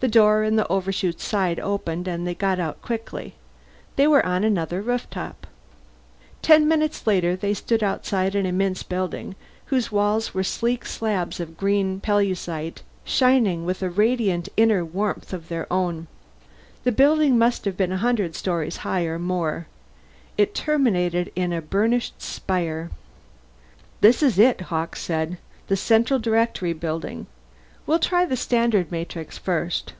The 0.00 0.08
door 0.08 0.42
in 0.42 0.56
the 0.56 0.66
Overshoot's 0.66 1.22
side 1.22 1.60
opened 1.60 2.08
and 2.08 2.26
they 2.26 2.34
got 2.34 2.58
out 2.58 2.82
quickly. 2.82 3.34
They 3.94 4.08
were 4.08 4.26
on 4.26 4.42
another 4.42 4.82
rooftop. 4.82 5.46
Ten 6.42 6.66
minutes 6.66 7.06
later 7.06 7.36
they 7.36 7.54
stood 7.54 7.84
outside 7.84 8.34
an 8.34 8.44
immense 8.44 8.82
building 8.82 9.36
whose 9.66 9.92
walls 9.92 10.34
were 10.34 10.42
sleek 10.42 10.84
slabs 10.86 11.38
of 11.38 11.56
green 11.56 12.00
pellucite, 12.00 12.82
shining 13.04 13.64
with 13.64 13.80
a 13.80 13.88
radiant 13.90 14.48
inner 14.56 14.84
warmth 14.84 15.32
of 15.32 15.46
their 15.46 15.72
own. 15.72 16.08
The 16.82 16.90
building 16.90 17.38
must 17.38 17.64
have 17.64 17.76
been 17.76 17.92
a 17.92 17.98
hundred 17.98 18.34
stories 18.34 18.78
high, 18.78 19.04
or 19.04 19.20
more. 19.20 19.68
It 20.36 20.52
terminated 20.52 21.30
in 21.36 21.52
a 21.52 21.62
burnished 21.62 22.20
spire. 22.20 22.90
"This 24.00 24.20
is 24.20 24.36
it," 24.36 24.62
Hawkes 24.62 25.00
said. 25.00 25.38
"The 25.68 25.76
Central 25.76 26.18
Directory 26.18 26.72
Building. 26.72 27.28
We'll 27.84 27.98
try 27.98 28.26
the 28.26 28.36
Standard 28.36 28.92
Matrix 28.92 29.38
first." 29.38 29.92